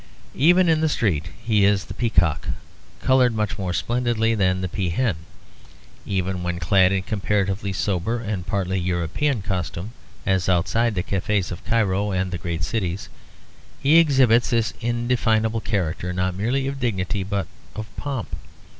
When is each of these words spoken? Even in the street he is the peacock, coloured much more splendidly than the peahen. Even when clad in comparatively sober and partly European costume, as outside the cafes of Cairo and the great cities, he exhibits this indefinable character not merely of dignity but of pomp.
Even 0.33 0.67
in 0.67 0.81
the 0.81 0.89
street 0.89 1.25
he 1.43 1.63
is 1.63 1.85
the 1.85 1.93
peacock, 1.93 2.47
coloured 3.03 3.35
much 3.35 3.59
more 3.59 3.71
splendidly 3.71 4.33
than 4.33 4.61
the 4.61 4.67
peahen. 4.67 5.15
Even 6.07 6.41
when 6.41 6.57
clad 6.57 6.91
in 6.91 7.03
comparatively 7.03 7.71
sober 7.71 8.17
and 8.17 8.47
partly 8.47 8.79
European 8.79 9.43
costume, 9.43 9.91
as 10.25 10.49
outside 10.49 10.95
the 10.95 11.03
cafes 11.03 11.51
of 11.51 11.63
Cairo 11.65 12.09
and 12.11 12.31
the 12.31 12.39
great 12.39 12.63
cities, 12.63 13.09
he 13.79 13.97
exhibits 13.99 14.49
this 14.49 14.73
indefinable 14.81 15.61
character 15.61 16.11
not 16.11 16.33
merely 16.33 16.65
of 16.65 16.79
dignity 16.79 17.21
but 17.23 17.45
of 17.75 17.85
pomp. 17.95 18.35